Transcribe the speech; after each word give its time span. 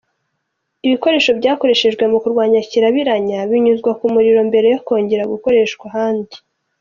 Ibikoresho 0.85 1.31
byakoreshejwe 1.39 2.03
mu 2.11 2.17
kurwanya 2.23 2.59
Kirabiranya 2.69 3.39
binyuzwa 3.49 3.91
ku 3.99 4.05
muriro 4.13 4.39
mbere 4.49 4.67
yo 4.73 4.79
kongera 4.87 5.29
gukoreshwa 5.33 5.83
ahandi. 5.91 6.35